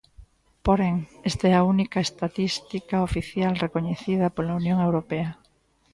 [0.65, 0.95] Porén,
[1.29, 5.29] esta é a única estatística oficial recoñecida pola Unión Europea.